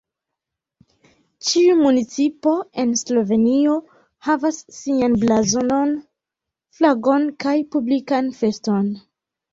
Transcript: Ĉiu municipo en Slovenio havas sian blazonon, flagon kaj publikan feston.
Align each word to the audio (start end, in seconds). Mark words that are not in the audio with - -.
Ĉiu 1.49 1.75
municipo 1.81 2.53
en 2.83 2.95
Slovenio 3.03 3.75
havas 4.29 4.57
sian 4.81 5.19
blazonon, 5.25 5.95
flagon 6.79 7.29
kaj 7.47 7.55
publikan 7.77 8.33
feston. 8.41 8.91